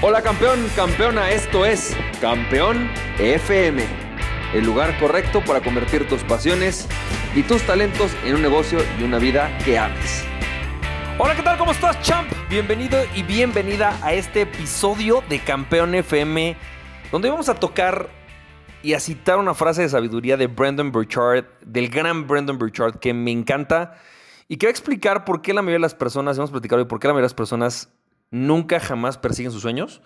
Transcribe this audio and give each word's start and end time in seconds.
Hola 0.00 0.22
campeón, 0.22 0.64
campeona, 0.76 1.32
esto 1.32 1.66
es 1.66 1.96
Campeón 2.20 2.88
FM, 3.18 3.82
el 4.54 4.64
lugar 4.64 4.96
correcto 5.00 5.42
para 5.44 5.60
convertir 5.60 6.06
tus 6.08 6.22
pasiones 6.22 6.86
y 7.34 7.42
tus 7.42 7.62
talentos 7.62 8.12
en 8.24 8.36
un 8.36 8.42
negocio 8.42 8.78
y 9.00 9.02
una 9.02 9.18
vida 9.18 9.50
que 9.64 9.76
ames. 9.76 10.24
Hola, 11.18 11.34
¿qué 11.34 11.42
tal? 11.42 11.58
¿Cómo 11.58 11.72
estás, 11.72 12.00
champ? 12.02 12.30
Bienvenido 12.48 12.96
y 13.16 13.24
bienvenida 13.24 13.98
a 14.00 14.12
este 14.12 14.42
episodio 14.42 15.20
de 15.28 15.40
Campeón 15.40 15.96
FM, 15.96 16.56
donde 17.10 17.28
vamos 17.28 17.48
a 17.48 17.56
tocar 17.56 18.08
y 18.84 18.92
a 18.92 19.00
citar 19.00 19.38
una 19.38 19.52
frase 19.52 19.82
de 19.82 19.88
sabiduría 19.88 20.36
de 20.36 20.46
Brandon 20.46 20.92
Burchard, 20.92 21.44
del 21.66 21.88
gran 21.88 22.28
Brandon 22.28 22.56
Burchard, 22.56 23.00
que 23.00 23.12
me 23.12 23.32
encanta 23.32 23.98
y 24.46 24.58
que 24.58 24.68
explicar 24.68 25.24
por 25.24 25.42
qué 25.42 25.52
la 25.52 25.60
mayoría 25.60 25.78
de 25.78 25.82
las 25.82 25.96
personas, 25.96 26.38
hemos 26.38 26.52
platicado, 26.52 26.80
y 26.82 26.84
por 26.84 27.00
qué 27.00 27.08
la 27.08 27.14
mayoría 27.14 27.24
de 27.24 27.30
las 27.30 27.34
personas 27.34 27.97
nunca 28.30 28.80
jamás 28.80 29.18
persiguen 29.18 29.52
sus 29.52 29.62
sueños. 29.62 30.02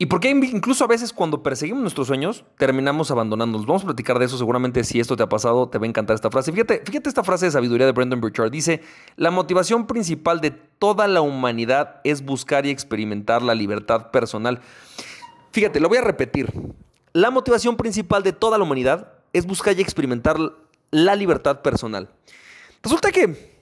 Y 0.00 0.06
por 0.06 0.20
qué 0.20 0.30
incluso 0.30 0.84
a 0.84 0.86
veces 0.86 1.12
cuando 1.12 1.42
perseguimos 1.42 1.82
nuestros 1.82 2.06
sueños 2.06 2.44
terminamos 2.56 3.10
abandonándolos. 3.10 3.66
Vamos 3.66 3.82
a 3.82 3.86
platicar 3.86 4.20
de 4.20 4.26
eso 4.26 4.38
seguramente 4.38 4.84
si 4.84 5.00
esto 5.00 5.16
te 5.16 5.24
ha 5.24 5.28
pasado, 5.28 5.68
te 5.68 5.78
va 5.78 5.86
a 5.86 5.88
encantar 5.88 6.14
esta 6.14 6.30
frase. 6.30 6.52
Fíjate, 6.52 6.82
fíjate 6.84 7.08
esta 7.08 7.24
frase 7.24 7.46
de 7.46 7.50
sabiduría 7.50 7.84
de 7.84 7.92
Brendan 7.92 8.20
Burchard. 8.20 8.52
Dice, 8.52 8.80
la 9.16 9.32
motivación 9.32 9.88
principal 9.88 10.40
de 10.40 10.52
toda 10.52 11.08
la 11.08 11.20
humanidad 11.20 12.00
es 12.04 12.24
buscar 12.24 12.64
y 12.64 12.70
experimentar 12.70 13.42
la 13.42 13.56
libertad 13.56 14.12
personal. 14.12 14.60
Fíjate, 15.50 15.80
lo 15.80 15.88
voy 15.88 15.98
a 15.98 16.02
repetir. 16.02 16.52
La 17.12 17.32
motivación 17.32 17.76
principal 17.76 18.22
de 18.22 18.32
toda 18.32 18.56
la 18.56 18.64
humanidad 18.64 19.14
es 19.32 19.46
buscar 19.46 19.76
y 19.76 19.80
experimentar 19.80 20.36
la 20.92 21.16
libertad 21.16 21.62
personal. 21.62 22.08
Resulta 22.84 23.10
que 23.10 23.57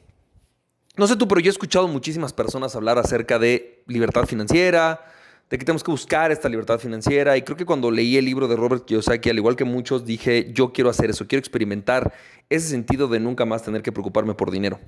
no 0.97 1.07
sé 1.07 1.17
tú, 1.17 1.29
pero 1.29 1.41
yo 1.41 1.49
he 1.49 1.53
escuchado 1.53 1.89
muchísimas 1.89 2.33
personas 2.33 2.75
hablar 2.75 2.99
acerca 2.99 3.39
de 3.39 3.83
libertad 3.87 4.27
financiera, 4.27 5.05
de 5.51 5.59
que 5.59 5.65
tenemos 5.65 5.85
que 5.85 5.91
buscar 5.91 6.33
esta 6.33 6.49
libertad 6.49 6.79
financiera. 6.79 7.37
Y 7.37 7.43
creo 7.43 7.57
que 7.57 7.67
cuando 7.67 7.91
leí 7.91 8.17
el 8.17 8.25
libro 8.25 8.49
de 8.49 8.57
Robert 8.57 8.85
Kiyosaki, 8.85 9.31
al 9.31 9.37
igual 9.37 9.57
que 9.57 9.65
muchos, 9.65 10.05
dije, 10.05 10.53
yo 10.53 10.73
quiero 10.73 10.91
hacer 10.91 11.11
eso, 11.11 11.27
quiero 11.27 11.41
experimentar 11.41 12.13
ese 12.49 12.69
sentido 12.69 13.09
de 13.09 13.21
nunca 13.21 13.45
más 13.45 13.63
tener 13.63 13.83
que 13.83 13.93
preocuparme 13.93 14.35
por 14.35 14.51
dinero. 14.51 14.81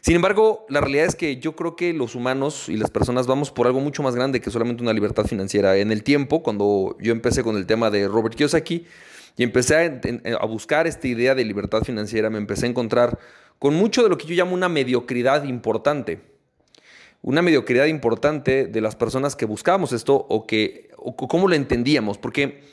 Sin 0.00 0.16
embargo, 0.16 0.66
la 0.68 0.82
realidad 0.82 1.06
es 1.06 1.14
que 1.14 1.38
yo 1.38 1.56
creo 1.56 1.76
que 1.76 1.94
los 1.94 2.14
humanos 2.14 2.68
y 2.68 2.76
las 2.76 2.90
personas 2.90 3.26
vamos 3.26 3.50
por 3.50 3.66
algo 3.66 3.80
mucho 3.80 4.02
más 4.02 4.14
grande 4.14 4.40
que 4.40 4.50
solamente 4.50 4.82
una 4.82 4.92
libertad 4.92 5.24
financiera. 5.24 5.78
En 5.78 5.90
el 5.92 6.02
tiempo, 6.02 6.42
cuando 6.42 6.96
yo 7.00 7.12
empecé 7.12 7.42
con 7.42 7.56
el 7.56 7.64
tema 7.64 7.90
de 7.90 8.06
Robert 8.06 8.34
Kiyosaki 8.34 8.84
y 9.36 9.42
empecé 9.42 9.76
a, 9.76 10.36
a 10.40 10.46
buscar 10.46 10.86
esta 10.86 11.08
idea 11.08 11.34
de 11.34 11.44
libertad 11.44 11.82
financiera, 11.82 12.30
me 12.30 12.38
empecé 12.38 12.66
a 12.66 12.70
encontrar 12.70 13.18
con 13.58 13.74
mucho 13.74 14.02
de 14.02 14.08
lo 14.08 14.18
que 14.18 14.26
yo 14.26 14.34
llamo 14.34 14.54
una 14.54 14.68
mediocridad 14.68 15.44
importante. 15.44 16.20
Una 17.22 17.40
mediocridad 17.40 17.86
importante 17.86 18.66
de 18.66 18.80
las 18.82 18.96
personas 18.96 19.34
que 19.34 19.46
buscábamos 19.46 19.92
esto 19.92 20.26
o 20.28 20.46
que 20.46 20.90
cómo 21.16 21.48
lo 21.48 21.54
entendíamos, 21.54 22.18
porque 22.18 22.64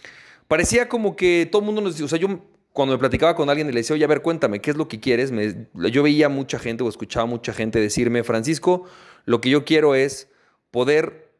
parecía 0.48 0.89
como 0.89 1.16
que 1.16 1.48
todo 1.50 1.62
el 1.62 1.66
mundo 1.66 1.82
nos 1.82 1.94
decía, 1.94 2.06
o 2.06 2.09
sea, 2.09 2.20
yo 2.20 2.42
cuando 2.73 2.94
me 2.94 3.00
platicaba 3.00 3.36
con 3.36 3.50
alguien 3.50 3.70
y 3.70 3.72
le 3.72 3.80
decía, 3.80 3.94
oye, 3.94 4.04
a 4.04 4.08
ver, 4.08 4.22
cuéntame, 4.22 4.59
¿qué 4.59 4.72
es 4.72 4.78
lo 4.78 4.88
que 4.88 5.00
quieres? 5.00 5.32
yo 5.73 6.04
veía 6.04 6.30
mucha 6.30 6.59
gente 6.59 6.84
o 6.84 6.89
escuchaba 6.89 7.26
mucha 7.26 7.54
gente 7.54 7.80
decirme, 7.80 8.23
Francisco, 8.23 8.86
lo 9.26 9.42
que 9.42 9.50
yo 9.50 9.66
quiero 9.66 9.95
es 9.95 10.30
poder 10.72 11.32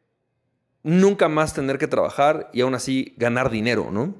nunca 0.82 1.28
más 1.28 1.54
tener 1.54 1.78
que 1.78 1.88
trabajar 1.88 2.50
y 2.52 2.62
aún 2.62 2.74
así 2.74 3.14
ganar 3.16 3.50
dinero, 3.50 3.90
¿no? 3.90 4.14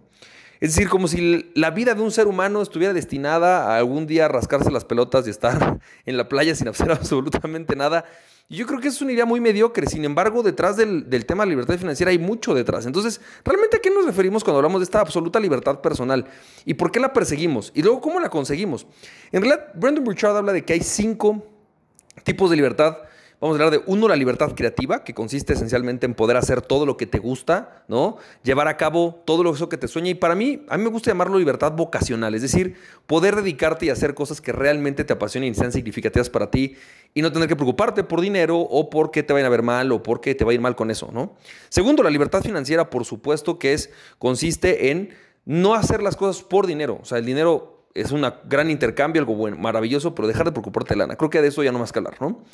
Es 0.63 0.77
decir, 0.77 0.89
como 0.89 1.09
si 1.09 1.51
la 1.57 1.73
vida 1.73 1.93
de 1.93 2.03
un 2.03 2.13
ser 2.13 2.29
humano 2.29 2.63
estuviera 2.63 2.95
destinada 2.95 3.75
a 3.75 3.79
algún 3.79 4.07
día 4.07 4.29
rascarse 4.29 4.71
las 4.71 4.85
pelotas 4.85 5.27
y 5.27 5.31
estar 5.31 5.81
en 6.07 6.17
la 6.17 6.29
playa 6.29 6.55
sin 6.55 6.69
hacer 6.69 6.89
absolutamente 6.93 7.75
nada. 7.75 8.05
Y 8.49 8.59
yo 8.59 8.67
creo 8.69 8.79
que 8.79 8.87
es 8.87 9.03
una 9.03 9.11
idea 9.11 9.27
muy 9.27 9.41
mediocre. 9.41 9.89
Sin 9.89 10.05
embargo, 10.05 10.45
detrás 10.45 10.77
del, 10.77 11.09
tema 11.27 11.43
de 11.43 11.51
libertad 11.51 11.77
financiera 11.79 12.13
hay 12.13 12.19
mucho 12.21 12.55
detrás. 12.55 12.87
Entonces, 12.87 13.21
¿realmente 13.45 13.79
a 13.79 13.81
qué 13.81 13.91
nos 13.91 14.07
referimos 14.07 14.45
cuando 14.45 14.59
hablamos 14.59 14.81
de 14.81 14.85
esta 14.85 15.01
absoluta 15.01 15.41
libertad 15.41 15.81
personal? 15.81 16.27
¿Y 16.65 16.75
por 16.75 16.93
qué 16.93 17.01
la 17.01 17.13
perseguimos? 17.13 17.73
Y 17.75 17.83
luego, 17.83 18.01
¿cómo 18.01 18.21
la 18.21 18.29
conseguimos? 18.29 18.87
En 19.33 19.43
realidad, 19.43 19.67
Brandon 19.75 20.05
Burchard 20.05 20.37
habla 20.37 20.53
de 20.53 20.65
que 20.65 20.75
hay 20.75 20.83
cinco 20.83 21.45
tipos 22.23 22.51
de 22.51 22.55
libertad 22.55 22.99
Vamos 23.43 23.59
a 23.59 23.65
hablar 23.65 23.81
de 23.81 23.85
uno, 23.91 24.07
la 24.07 24.15
libertad 24.15 24.53
creativa, 24.55 25.03
que 25.03 25.15
consiste 25.15 25.55
esencialmente 25.55 26.07
en 26.07 26.15
poder 26.15 26.37
hacer 26.37 26.63
todo 26.63 26.87
lo 26.87 26.97
que 26.97 27.07
te 27.07 27.19
gusta, 27.19 27.83
¿no? 27.89 28.19
Llevar 28.45 28.69
a 28.69 28.77
cabo 28.77 29.21
todo 29.25 29.43
lo 29.43 29.53
que 29.69 29.77
te 29.77 29.89
sueña. 29.89 30.11
Y 30.11 30.15
para 30.15 30.37
mí, 30.37 30.65
a 30.69 30.79
mí 30.79 30.85
me 30.85 30.91
gusta 30.91 31.11
llamarlo 31.11 31.41
libertad 31.41 31.73
vocacional, 31.73 32.37
es 32.37 32.43
decir, 32.43 32.77
poder 33.09 33.35
dedicarte 33.35 33.87
y 33.87 33.91
hacer 33.91 34.15
cosas 34.15 34.41
que 34.41 34.53
realmente 34.53 35.03
te 35.03 35.13
apasionen 35.13 35.51
y 35.51 35.55
sean 35.57 35.73
significativas 35.73 36.31
para 36.31 36.53
ti 36.53 36.77
y 37.15 37.23
no 37.23 37.33
tener 37.33 37.49
que 37.49 37.57
preocuparte 37.57 38.05
por 38.05 38.21
dinero 38.21 38.61
o 38.61 38.89
porque 38.89 39.25
te 39.25 39.33
vayan 39.33 39.47
a 39.47 39.51
ver 39.51 39.65
mal 39.65 39.91
o 39.91 40.05
porque 40.05 40.37
te 40.37 40.45
va 40.45 40.53
a 40.53 40.55
ir 40.55 40.61
mal 40.61 40.77
con 40.77 40.93
eso, 40.93 41.11
¿no? 41.13 41.35
Segundo, 41.69 42.05
la 42.05 42.11
libertad 42.11 42.43
financiera, 42.43 42.91
por 42.91 43.05
supuesto, 43.05 43.59
que 43.59 43.73
es, 43.73 43.91
consiste 44.21 44.93
en 44.93 45.17
no 45.47 45.75
hacer 45.75 46.01
las 46.01 46.15
cosas 46.15 46.45
por 46.45 46.69
dinero. 46.69 47.01
O 47.03 47.05
sea, 47.05 47.19
el 47.19 47.27
dinero 47.27 47.89
es 47.95 48.13
un 48.13 48.25
gran 48.45 48.71
intercambio, 48.71 49.21
algo 49.21 49.35
bueno, 49.35 49.57
maravilloso, 49.57 50.15
pero 50.15 50.29
dejar 50.29 50.45
de 50.45 50.53
preocuparte 50.53 50.95
de 50.95 50.99
lana. 50.99 51.17
Creo 51.17 51.29
que 51.29 51.43
de 51.43 51.49
eso 51.49 51.65
ya 51.65 51.73
no 51.73 51.81
más 51.81 51.91
que 51.91 51.99
hablar, 51.99 52.19
¿no? 52.21 52.45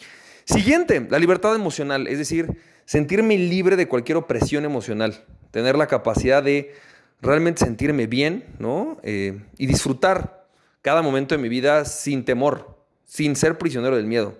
Siguiente, 0.48 1.06
la 1.10 1.18
libertad 1.18 1.54
emocional, 1.54 2.06
es 2.06 2.16
decir, 2.16 2.58
sentirme 2.86 3.36
libre 3.36 3.76
de 3.76 3.86
cualquier 3.86 4.16
opresión 4.16 4.64
emocional, 4.64 5.22
tener 5.50 5.76
la 5.76 5.88
capacidad 5.88 6.42
de 6.42 6.74
realmente 7.20 7.62
sentirme 7.62 8.06
bien, 8.06 8.46
¿no? 8.58 8.98
Eh, 9.02 9.42
y 9.58 9.66
disfrutar 9.66 10.48
cada 10.80 11.02
momento 11.02 11.34
de 11.34 11.42
mi 11.42 11.50
vida 11.50 11.84
sin 11.84 12.24
temor, 12.24 12.82
sin 13.04 13.36
ser 13.36 13.58
prisionero 13.58 13.96
del 13.96 14.06
miedo. 14.06 14.38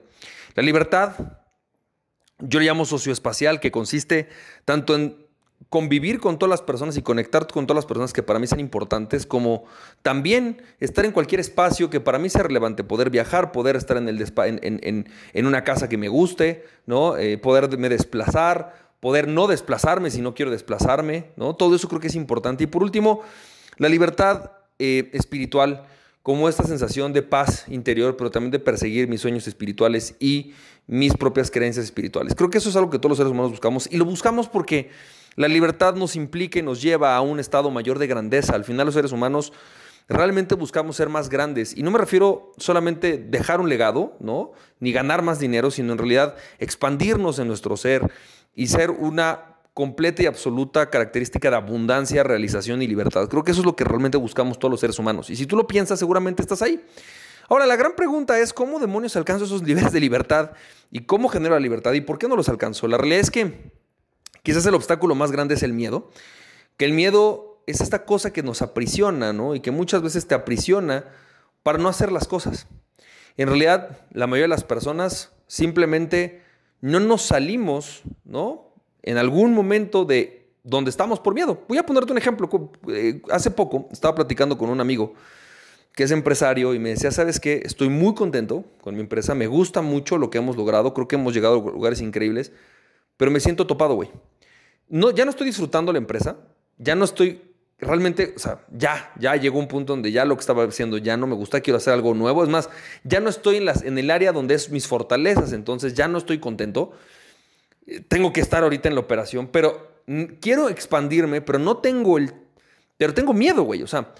La 0.54 0.62
libertad, 0.62 1.12
yo 2.38 2.58
le 2.58 2.64
llamo 2.64 2.86
socioespacial, 2.86 3.60
que 3.60 3.70
consiste 3.70 4.30
tanto 4.64 4.94
en 4.94 5.27
convivir 5.70 6.18
con 6.18 6.38
todas 6.38 6.50
las 6.50 6.62
personas 6.62 6.96
y 6.96 7.02
conectar 7.02 7.46
con 7.46 7.66
todas 7.66 7.76
las 7.76 7.86
personas 7.86 8.12
que 8.12 8.22
para 8.22 8.38
mí 8.38 8.46
son 8.46 8.60
importantes, 8.60 9.26
como 9.26 9.64
también 10.02 10.62
estar 10.80 11.04
en 11.04 11.12
cualquier 11.12 11.40
espacio 11.40 11.90
que 11.90 12.00
para 12.00 12.18
mí 12.18 12.30
sea 12.30 12.42
relevante, 12.42 12.84
poder 12.84 13.10
viajar, 13.10 13.52
poder 13.52 13.76
estar 13.76 13.98
en, 13.98 14.08
el 14.08 15.06
en, 15.32 15.46
una 15.46 15.64
casa 15.64 15.88
que 15.88 15.98
me 15.98 16.08
guste, 16.08 16.64
¿no? 16.86 17.16
Eh, 17.18 17.36
poderme 17.36 17.90
desplazar, 17.90 18.74
poder 19.00 19.28
no 19.28 19.46
desplazarme 19.46 20.10
si 20.10 20.22
no 20.22 20.34
quiero 20.34 20.50
desplazarme, 20.50 21.32
¿no? 21.36 21.54
Todo 21.54 21.76
eso 21.76 21.88
creo 21.88 22.00
que 22.00 22.08
es 22.08 22.14
importante. 22.14 22.64
Y 22.64 22.66
por 22.66 22.82
último, 22.82 23.20
la 23.76 23.90
libertad 23.90 24.52
eh, 24.78 25.10
espiritual, 25.12 25.84
como 26.22 26.48
esta 26.48 26.64
sensación 26.64 27.12
de 27.12 27.22
paz 27.22 27.66
interior, 27.68 28.16
pero 28.16 28.30
también 28.30 28.50
de 28.50 28.58
perseguir 28.58 29.06
mis 29.08 29.20
sueños 29.20 29.46
espirituales 29.46 30.14
y 30.18 30.52
mis 30.88 31.14
propias 31.14 31.50
creencias 31.50 31.84
espirituales. 31.84 32.34
Creo 32.34 32.50
que 32.50 32.58
eso 32.58 32.70
es 32.70 32.76
algo 32.76 32.90
que 32.90 32.98
todos 32.98 33.10
los 33.10 33.18
seres 33.18 33.30
humanos 33.30 33.52
buscamos 33.52 33.88
y 33.90 33.96
lo 33.96 34.04
buscamos 34.04 34.48
porque 34.48 34.90
la 35.36 35.46
libertad 35.46 35.94
nos 35.94 36.16
implica 36.16 36.58
y 36.58 36.62
nos 36.62 36.82
lleva 36.82 37.14
a 37.14 37.20
un 37.20 37.38
estado 37.38 37.70
mayor 37.70 38.00
de 38.00 38.08
grandeza. 38.08 38.56
Al 38.56 38.64
final 38.64 38.86
los 38.86 38.94
seres 38.94 39.12
humanos 39.12 39.52
realmente 40.08 40.54
buscamos 40.54 40.96
ser 40.96 41.10
más 41.10 41.28
grandes. 41.28 41.76
Y 41.76 41.82
no 41.82 41.90
me 41.90 41.98
refiero 41.98 42.52
solamente 42.56 43.18
dejar 43.18 43.60
un 43.60 43.68
legado, 43.68 44.16
¿no? 44.18 44.52
Ni 44.80 44.90
ganar 44.90 45.22
más 45.22 45.38
dinero, 45.38 45.70
sino 45.70 45.92
en 45.92 45.98
realidad 45.98 46.34
expandirnos 46.58 47.38
en 47.38 47.46
nuestro 47.46 47.76
ser 47.76 48.10
y 48.54 48.68
ser 48.68 48.90
una 48.90 49.58
completa 49.74 50.24
y 50.24 50.26
absoluta 50.26 50.90
característica 50.90 51.50
de 51.50 51.56
abundancia, 51.56 52.24
realización 52.24 52.82
y 52.82 52.88
libertad. 52.88 53.28
Creo 53.28 53.44
que 53.44 53.52
eso 53.52 53.60
es 53.60 53.66
lo 53.66 53.76
que 53.76 53.84
realmente 53.84 54.16
buscamos 54.16 54.58
todos 54.58 54.72
los 54.72 54.80
seres 54.80 54.98
humanos. 54.98 55.30
Y 55.30 55.36
si 55.36 55.46
tú 55.46 55.56
lo 55.56 55.68
piensas, 55.68 56.00
seguramente 56.00 56.42
estás 56.42 56.62
ahí. 56.62 56.82
Ahora, 57.48 57.66
la 57.66 57.76
gran 57.76 57.96
pregunta 57.96 58.38
es, 58.38 58.52
¿cómo 58.52 58.78
demonios 58.78 59.16
alcanzo 59.16 59.46
esos 59.46 59.62
niveles 59.62 59.92
de 59.92 60.00
libertad? 60.00 60.52
¿Y 60.90 61.00
cómo 61.00 61.28
genero 61.28 61.54
la 61.54 61.60
libertad? 61.60 61.92
¿Y 61.94 62.00
por 62.00 62.18
qué 62.18 62.28
no 62.28 62.36
los 62.36 62.48
alcanzo? 62.48 62.86
La 62.88 62.98
realidad 62.98 63.20
es 63.20 63.30
que 63.30 63.72
Quizás 64.42 64.64
el 64.66 64.74
obstáculo 64.74 65.14
más 65.14 65.30
grande 65.30 65.54
es 65.54 65.62
el 65.62 65.74
miedo, 65.74 66.10
que 66.78 66.84
el 66.84 66.92
miedo 66.92 67.62
es 67.66 67.82
esta 67.82 68.04
cosa 68.06 68.32
que 68.32 68.42
nos 68.42 68.62
aprisiona, 68.62 69.32
¿no? 69.34 69.54
Y 69.54 69.60
que 69.60 69.70
muchas 69.70 70.00
veces 70.00 70.26
te 70.26 70.34
aprisiona 70.34 71.04
para 71.62 71.78
no 71.78 71.88
hacer 71.88 72.10
las 72.12 72.26
cosas. 72.26 72.66
En 73.36 73.48
realidad, 73.48 73.98
la 74.10 74.26
mayoría 74.26 74.44
de 74.44 74.48
las 74.48 74.64
personas 74.64 75.32
simplemente 75.48 76.42
no 76.80 76.98
nos 76.98 77.22
salimos, 77.22 78.02
¿no? 78.24 78.72
En 79.02 79.18
algún 79.18 79.52
momento 79.52 80.06
de 80.06 80.50
donde 80.64 80.90
estamos 80.90 81.20
por 81.20 81.34
miedo. 81.34 81.62
Voy 81.68 81.76
a 81.76 81.84
ponerte 81.84 82.12
un 82.12 82.18
ejemplo. 82.18 82.48
Eh, 82.88 83.20
hace 83.30 83.50
poco 83.50 83.88
estaba 83.92 84.14
platicando 84.14 84.56
con 84.56 84.70
un 84.70 84.80
amigo 84.80 85.14
que 85.98 86.04
es 86.04 86.12
empresario 86.12 86.72
y 86.74 86.78
me 86.78 86.90
decía, 86.90 87.10
¿sabes 87.10 87.40
qué? 87.40 87.60
Estoy 87.64 87.88
muy 87.88 88.14
contento 88.14 88.64
con 88.80 88.94
mi 88.94 89.00
empresa, 89.00 89.34
me 89.34 89.48
gusta 89.48 89.82
mucho 89.82 90.16
lo 90.16 90.30
que 90.30 90.38
hemos 90.38 90.56
logrado, 90.56 90.94
creo 90.94 91.08
que 91.08 91.16
hemos 91.16 91.34
llegado 91.34 91.56
a 91.56 91.72
lugares 91.72 92.00
increíbles, 92.00 92.52
pero 93.16 93.30
me 93.30 93.40
siento 93.40 93.66
topado, 93.66 93.94
güey 93.94 94.08
no, 94.88 95.10
ya 95.10 95.24
no 95.24 95.30
estoy 95.30 95.46
disfrutando 95.46 95.92
la 95.92 95.98
empresa, 95.98 96.36
ya 96.78 96.94
no 96.94 97.04
estoy 97.04 97.42
realmente, 97.78 98.32
o 98.36 98.38
sea, 98.38 98.64
ya, 98.72 99.12
ya 99.18 99.36
llegó 99.36 99.58
un 99.58 99.68
punto 99.68 99.92
donde 99.92 100.10
ya 100.10 100.24
lo 100.24 100.34
que 100.36 100.40
estaba 100.40 100.64
haciendo 100.64 100.98
ya 100.98 101.16
no 101.16 101.26
me 101.26 101.34
gusta, 101.34 101.60
quiero 101.60 101.76
hacer 101.76 101.92
algo 101.92 102.14
nuevo. 102.14 102.42
Es 102.42 102.48
más, 102.48 102.70
ya 103.04 103.20
no 103.20 103.28
estoy 103.28 103.56
en, 103.56 103.64
las, 103.64 103.82
en 103.82 103.98
el 103.98 104.10
área 104.10 104.32
donde 104.32 104.54
es 104.54 104.70
mis 104.70 104.86
fortalezas, 104.86 105.52
entonces 105.52 105.94
ya 105.94 106.08
no 106.08 106.18
estoy 106.18 106.38
contento. 106.38 106.92
Tengo 108.08 108.32
que 108.32 108.40
estar 108.40 108.62
ahorita 108.62 108.88
en 108.88 108.94
la 108.94 109.00
operación, 109.00 109.48
pero 109.48 110.02
quiero 110.40 110.68
expandirme, 110.68 111.40
pero 111.40 111.58
no 111.58 111.78
tengo 111.78 112.18
el... 112.18 112.32
Pero 112.96 113.14
tengo 113.14 113.32
miedo, 113.32 113.62
güey. 113.62 113.82
O 113.82 113.86
sea, 113.86 114.12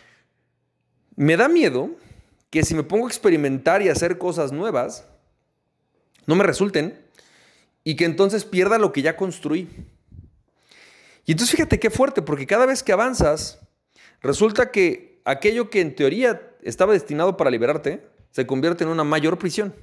me 1.19 1.37
da 1.37 1.49
miedo 1.49 1.91
que 2.49 2.62
si 2.62 2.76
me 2.76 2.85
pongo 2.85 3.06
a 3.06 3.09
experimentar 3.09 3.82
y 3.82 3.88
hacer 3.88 4.19
cosas 4.19 4.53
nuevas, 4.53 5.05
no 6.26 6.37
me 6.37 6.44
resulten 6.44 6.97
y 7.82 7.97
que 7.97 8.05
entonces 8.05 8.44
pierda 8.44 8.79
lo 8.79 8.93
que 8.93 9.03
ya 9.03 9.17
construí. 9.17 9.69
Y 11.25 11.32
entonces 11.32 11.50
fíjate 11.50 11.81
qué 11.81 11.91
fuerte, 11.91 12.23
porque 12.23 12.47
cada 12.47 12.67
vez 12.67 12.85
que 12.85 12.93
avanzas, 12.93 13.59
resulta 14.23 14.70
que 14.70 15.20
aquello 15.25 15.70
que 15.70 15.81
en 15.81 15.97
teoría 15.97 16.41
estaba 16.62 16.93
destinado 16.93 17.37
para 17.37 17.50
liberarte, 17.50 18.06
se 18.31 18.47
convierte 18.47 18.85
en 18.85 18.91
una 18.91 19.03
mayor 19.03 19.38
prisión. 19.38 19.75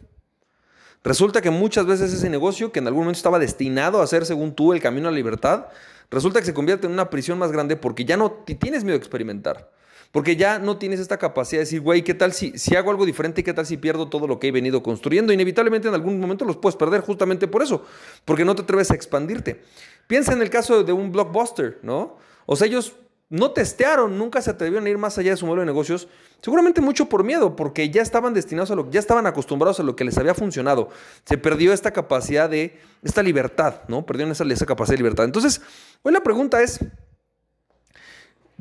Resulta 1.03 1.41
que 1.41 1.49
muchas 1.49 1.85
veces 1.85 2.13
ese 2.13 2.29
negocio 2.29 2.71
que 2.71 2.79
en 2.79 2.87
algún 2.87 3.03
momento 3.03 3.17
estaba 3.17 3.39
destinado 3.39 4.01
a 4.01 4.07
ser, 4.07 4.25
según 4.25 4.55
tú, 4.55 4.71
el 4.71 4.81
camino 4.81 5.09
a 5.09 5.11
la 5.11 5.17
libertad, 5.17 5.65
resulta 6.09 6.39
que 6.39 6.45
se 6.45 6.53
convierte 6.53 6.87
en 6.87 6.93
una 6.93 7.09
prisión 7.09 7.37
más 7.37 7.51
grande 7.51 7.75
porque 7.75 8.05
ya 8.05 8.15
no 8.15 8.31
tienes 8.31 8.85
miedo 8.85 8.95
a 8.95 8.99
experimentar. 8.99 9.74
Porque 10.15 10.37
ya 10.37 10.59
no 10.59 10.77
tienes 10.77 11.01
esta 11.01 11.17
capacidad 11.17 11.59
de 11.59 11.65
decir, 11.65 11.81
güey, 11.81 12.01
¿qué 12.01 12.13
tal 12.13 12.31
si, 12.31 12.57
si 12.57 12.73
hago 12.77 12.89
algo 12.89 13.05
diferente? 13.05 13.43
¿Qué 13.43 13.53
tal 13.53 13.65
si 13.65 13.75
pierdo 13.75 14.07
todo 14.07 14.27
lo 14.27 14.39
que 14.39 14.47
he 14.47 14.51
venido 14.53 14.81
construyendo? 14.81 15.33
Inevitablemente 15.33 15.89
en 15.89 15.93
algún 15.93 16.21
momento 16.21 16.45
los 16.45 16.55
puedes 16.55 16.77
perder 16.77 17.01
justamente 17.01 17.49
por 17.49 17.61
eso, 17.61 17.83
porque 18.23 18.45
no 18.45 18.55
te 18.55 18.61
atreves 18.61 18.91
a 18.91 18.95
expandirte. 18.95 19.61
Piensa 20.07 20.31
en 20.31 20.41
el 20.41 20.49
caso 20.49 20.85
de 20.85 20.93
un 20.93 21.11
blockbuster, 21.11 21.79
¿no? 21.83 22.15
O 22.45 22.55
sea, 22.55 22.67
ellos 22.67 22.95
no 23.27 23.51
testearon, 23.51 24.17
nunca 24.17 24.41
se 24.41 24.51
atrevieron 24.51 24.85
a 24.85 24.89
ir 24.89 24.97
más 24.97 25.17
allá 25.17 25.31
de 25.31 25.35
su 25.35 25.45
modelo 25.47 25.63
de 25.63 25.65
negocios, 25.65 26.07
seguramente 26.39 26.79
mucho 26.79 27.09
por 27.09 27.25
miedo, 27.25 27.57
porque 27.57 27.89
ya 27.89 28.01
estaban 28.01 28.33
destinados 28.33 28.71
a 28.71 28.75
lo 28.75 28.89
ya 28.89 29.01
estaban 29.01 29.27
acostumbrados 29.27 29.81
a 29.81 29.83
lo 29.83 29.97
que 29.97 30.05
les 30.05 30.17
había 30.17 30.33
funcionado. 30.33 30.87
Se 31.25 31.37
perdió 31.37 31.73
esta 31.73 31.91
capacidad 31.91 32.49
de, 32.49 32.79
esta 33.03 33.21
libertad, 33.21 33.81
¿no? 33.89 34.05
Perdieron 34.05 34.31
esa, 34.31 34.45
esa 34.45 34.65
capacidad 34.65 34.93
de 34.93 34.99
libertad. 34.99 35.25
Entonces, 35.25 35.61
hoy 36.03 36.13
la 36.13 36.23
pregunta 36.23 36.61
es, 36.63 36.79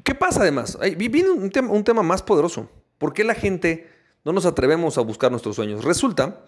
¿qué 0.04 0.14
pasa 0.14 0.42
además? 0.42 0.78
Viene 0.96 1.30
un 1.30 1.50
tema, 1.50 1.70
un 1.70 1.82
tema 1.82 2.02
más 2.02 2.22
poderoso. 2.22 2.70
¿Por 2.98 3.12
qué 3.12 3.24
la 3.24 3.34
gente 3.34 3.90
no 4.24 4.32
nos 4.32 4.46
atrevemos 4.46 4.96
a 4.96 5.00
buscar 5.00 5.30
nuestros 5.32 5.56
sueños? 5.56 5.84
Resulta 5.84 6.44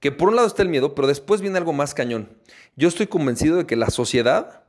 que 0.00 0.12
por 0.12 0.28
un 0.28 0.36
lado 0.36 0.46
está 0.46 0.62
el 0.62 0.68
miedo, 0.68 0.94
pero 0.94 1.08
después 1.08 1.40
viene 1.40 1.56
algo 1.56 1.72
más 1.72 1.94
cañón. 1.94 2.36
Yo 2.76 2.88
estoy 2.88 3.06
convencido 3.06 3.56
de 3.56 3.66
que 3.66 3.76
la 3.76 3.88
sociedad 3.88 4.64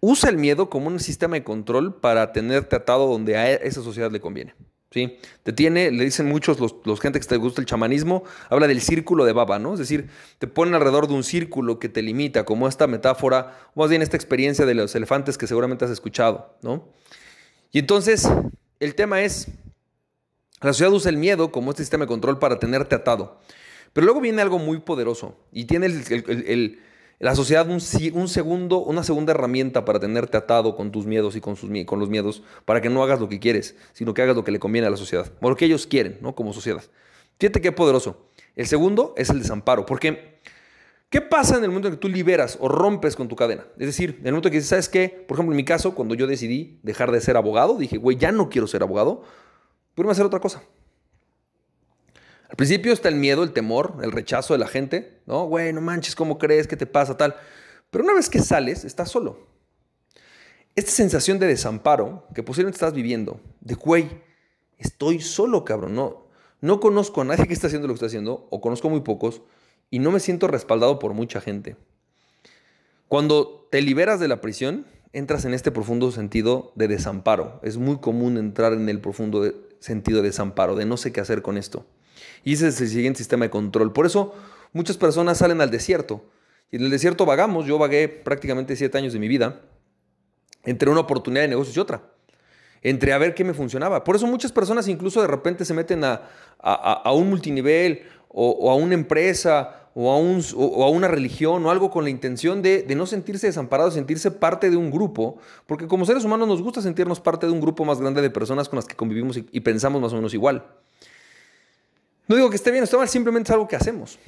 usa 0.00 0.30
el 0.30 0.36
miedo 0.36 0.70
como 0.70 0.88
un 0.88 1.00
sistema 1.00 1.34
de 1.34 1.44
control 1.44 2.00
para 2.00 2.32
tenerte 2.32 2.76
atado 2.76 3.06
donde 3.06 3.36
a 3.36 3.50
esa 3.52 3.82
sociedad 3.82 4.10
le 4.10 4.20
conviene. 4.20 4.54
¿Sí? 4.92 5.18
Te 5.42 5.52
tiene, 5.52 5.90
le 5.90 6.04
dicen 6.04 6.26
muchos 6.26 6.60
los, 6.60 6.76
los, 6.84 7.00
gente 7.00 7.18
que 7.18 7.26
te 7.26 7.36
gusta 7.36 7.60
el 7.60 7.66
chamanismo, 7.66 8.24
habla 8.48 8.68
del 8.68 8.80
círculo 8.80 9.24
de 9.24 9.32
baba, 9.32 9.58
¿no? 9.58 9.72
Es 9.72 9.78
decir, 9.78 10.08
te 10.38 10.46
ponen 10.46 10.74
alrededor 10.74 11.08
de 11.08 11.14
un 11.14 11.24
círculo 11.24 11.78
que 11.78 11.88
te 11.88 12.02
limita, 12.02 12.44
como 12.44 12.68
esta 12.68 12.86
metáfora, 12.86 13.58
o 13.74 13.80
más 13.80 13.90
bien 13.90 14.02
esta 14.02 14.16
experiencia 14.16 14.66
de 14.66 14.74
los 14.74 14.94
elefantes 14.94 15.38
que 15.38 15.46
seguramente 15.46 15.84
has 15.84 15.90
escuchado, 15.90 16.54
¿no? 16.62 16.88
Y 17.72 17.78
entonces, 17.78 18.28
el 18.80 18.94
tema 18.94 19.22
es, 19.22 19.48
la 20.60 20.72
sociedad 20.72 20.92
usa 20.92 21.10
el 21.10 21.16
miedo 21.16 21.50
como 21.50 21.70
este 21.70 21.82
sistema 21.82 22.04
de 22.04 22.08
control 22.08 22.38
para 22.38 22.58
tenerte 22.58 22.94
atado. 22.94 23.40
Pero 23.92 24.04
luego 24.04 24.20
viene 24.20 24.42
algo 24.42 24.58
muy 24.58 24.80
poderoso 24.80 25.36
y 25.52 25.64
tiene 25.64 25.86
el 25.86 26.78
la 27.22 27.36
sociedad 27.36 27.68
un, 27.68 27.74
un, 28.14 28.28
segundo, 28.28 28.78
una 28.80 29.04
segunda 29.04 29.30
herramienta 29.30 29.84
para 29.84 30.00
tenerte 30.00 30.36
atado 30.36 30.74
con 30.74 30.90
tus 30.90 31.06
miedos 31.06 31.36
y 31.36 31.40
con, 31.40 31.54
sus, 31.54 31.70
con 31.86 32.00
los 32.00 32.08
miedos, 32.08 32.42
para 32.64 32.80
que 32.80 32.90
no 32.90 33.00
hagas 33.04 33.20
lo 33.20 33.28
que 33.28 33.38
quieres, 33.38 33.76
sino 33.92 34.12
que 34.12 34.22
hagas 34.22 34.34
lo 34.34 34.42
que 34.42 34.50
le 34.50 34.58
conviene 34.58 34.88
a 34.88 34.90
la 34.90 34.96
sociedad, 34.96 35.30
o 35.40 35.48
lo 35.48 35.54
que 35.54 35.66
ellos 35.66 35.86
quieren, 35.86 36.18
¿no? 36.20 36.34
Como 36.34 36.52
sociedad. 36.52 36.82
Fíjate 37.38 37.60
qué 37.60 37.70
poderoso. 37.70 38.26
El 38.56 38.66
segundo 38.66 39.14
es 39.16 39.30
el 39.30 39.38
desamparo, 39.38 39.86
porque 39.86 40.40
¿qué 41.10 41.20
pasa 41.20 41.58
en 41.58 41.62
el 41.62 41.68
momento 41.70 41.86
en 41.86 41.94
que 41.94 42.00
tú 42.00 42.08
liberas 42.08 42.58
o 42.60 42.66
rompes 42.68 43.14
con 43.14 43.28
tu 43.28 43.36
cadena? 43.36 43.66
Es 43.78 43.86
decir, 43.86 44.16
en 44.18 44.26
el 44.26 44.32
momento 44.32 44.48
en 44.48 44.52
que 44.54 44.58
dices, 44.58 44.70
¿sabes 44.70 44.88
qué? 44.88 45.24
Por 45.28 45.36
ejemplo, 45.36 45.52
en 45.52 45.58
mi 45.58 45.64
caso, 45.64 45.94
cuando 45.94 46.16
yo 46.16 46.26
decidí 46.26 46.80
dejar 46.82 47.12
de 47.12 47.20
ser 47.20 47.36
abogado, 47.36 47.78
dije, 47.78 47.98
güey, 47.98 48.16
ya 48.16 48.32
no 48.32 48.48
quiero 48.48 48.66
ser 48.66 48.82
abogado, 48.82 49.22
pero 49.94 50.08
a 50.08 50.12
hacer 50.12 50.26
otra 50.26 50.40
cosa. 50.40 50.64
Al 52.52 52.56
principio 52.56 52.92
está 52.92 53.08
el 53.08 53.14
miedo, 53.14 53.44
el 53.44 53.54
temor, 53.54 53.96
el 54.02 54.12
rechazo 54.12 54.52
de 54.52 54.58
la 54.58 54.66
gente, 54.66 55.22
¿no? 55.24 55.46
Güey, 55.46 55.72
no 55.72 55.80
manches, 55.80 56.14
¿cómo 56.14 56.36
crees? 56.36 56.66
¿Qué 56.66 56.76
te 56.76 56.84
pasa? 56.84 57.16
Tal. 57.16 57.34
Pero 57.90 58.04
una 58.04 58.12
vez 58.12 58.28
que 58.28 58.40
sales, 58.40 58.84
estás 58.84 59.10
solo. 59.10 59.46
Esta 60.76 60.90
sensación 60.90 61.38
de 61.38 61.46
desamparo 61.46 62.26
que 62.34 62.42
posiblemente 62.42 62.76
estás 62.76 62.92
viviendo, 62.92 63.40
de 63.62 63.74
güey, 63.74 64.06
estoy 64.76 65.22
solo, 65.22 65.64
cabrón, 65.64 65.94
no, 65.94 66.26
no 66.60 66.78
conozco 66.78 67.22
a 67.22 67.24
nadie 67.24 67.46
que 67.46 67.54
esté 67.54 67.68
haciendo 67.68 67.88
lo 67.88 67.94
que 67.94 67.96
está 67.96 68.06
haciendo, 68.08 68.48
o 68.50 68.60
conozco 68.60 68.90
muy 68.90 69.00
pocos, 69.00 69.40
y 69.88 70.00
no 70.00 70.10
me 70.10 70.20
siento 70.20 70.46
respaldado 70.46 70.98
por 70.98 71.14
mucha 71.14 71.40
gente. 71.40 71.76
Cuando 73.08 73.66
te 73.70 73.80
liberas 73.80 74.20
de 74.20 74.28
la 74.28 74.42
prisión, 74.42 74.84
entras 75.14 75.46
en 75.46 75.54
este 75.54 75.70
profundo 75.70 76.12
sentido 76.12 76.72
de 76.74 76.88
desamparo. 76.88 77.60
Es 77.62 77.78
muy 77.78 77.96
común 77.96 78.36
entrar 78.36 78.74
en 78.74 78.90
el 78.90 79.00
profundo 79.00 79.50
sentido 79.80 80.18
de 80.20 80.28
desamparo, 80.28 80.76
de 80.76 80.84
no 80.84 80.98
sé 80.98 81.12
qué 81.12 81.22
hacer 81.22 81.40
con 81.40 81.56
esto. 81.56 81.86
Y 82.44 82.54
ese 82.54 82.68
es 82.68 82.80
el 82.80 82.88
siguiente 82.88 83.18
sistema 83.18 83.44
de 83.44 83.50
control. 83.50 83.92
Por 83.92 84.06
eso 84.06 84.34
muchas 84.72 84.96
personas 84.96 85.38
salen 85.38 85.60
al 85.60 85.70
desierto. 85.70 86.24
Y 86.70 86.76
en 86.76 86.82
el 86.82 86.90
desierto 86.90 87.26
vagamos. 87.26 87.66
Yo 87.66 87.78
vagué 87.78 88.08
prácticamente 88.08 88.76
siete 88.76 88.98
años 88.98 89.12
de 89.12 89.18
mi 89.18 89.28
vida 89.28 89.60
entre 90.64 90.90
una 90.90 91.00
oportunidad 91.00 91.42
de 91.42 91.48
negocios 91.48 91.76
y 91.76 91.80
otra. 91.80 92.02
Entre 92.82 93.12
a 93.12 93.18
ver 93.18 93.34
qué 93.34 93.44
me 93.44 93.54
funcionaba. 93.54 94.02
Por 94.04 94.16
eso 94.16 94.26
muchas 94.26 94.52
personas 94.52 94.88
incluso 94.88 95.20
de 95.20 95.28
repente 95.28 95.64
se 95.64 95.74
meten 95.74 96.02
a, 96.04 96.22
a, 96.58 97.12
un 97.12 97.28
multinivel 97.28 98.02
o, 98.28 98.70
a 98.70 98.74
una 98.74 98.94
empresa 98.94 99.90
o 99.94 100.10
a, 100.10 100.18
un, 100.18 100.42
o 100.56 100.84
a, 100.84 100.88
una 100.88 101.06
religión 101.06 101.64
o 101.64 101.70
algo 101.70 101.90
con 101.90 102.02
la 102.02 102.10
intención 102.10 102.62
de, 102.62 102.82
de 102.82 102.94
no 102.94 103.06
sentirse 103.06 103.46
desamparados, 103.46 103.94
sentirse 103.94 104.30
parte 104.30 104.70
de 104.70 104.76
un 104.76 104.90
grupo. 104.90 105.38
Porque 105.66 105.86
como 105.86 106.04
seres 106.06 106.24
humanos 106.24 106.48
nos 106.48 106.62
gusta 106.62 106.82
sentirnos 106.82 107.20
parte 107.20 107.46
de 107.46 107.52
un 107.52 107.60
grupo 107.60 107.84
más 107.84 108.00
grande 108.00 108.22
de 108.22 108.30
personas 108.30 108.68
con 108.68 108.76
las 108.76 108.86
que 108.86 108.96
convivimos 108.96 109.36
y 109.36 109.60
pensamos 109.60 110.00
más 110.00 110.12
o 110.12 110.16
menos 110.16 110.34
igual. 110.34 110.64
No 112.28 112.36
digo 112.36 112.50
que 112.50 112.56
esté 112.56 112.70
bien 112.70 112.82
o 112.82 112.84
esté 112.84 112.96
mal, 112.96 113.08
simplemente 113.08 113.48
es 113.48 113.52
algo 113.52 113.68
que 113.68 113.76
hacemos. 113.76 114.18